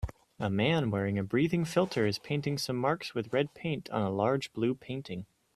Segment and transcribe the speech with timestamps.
[0.39, 4.09] A man wearing a breathing filter is painting some marks with red paint on a
[4.09, 5.27] large blue painting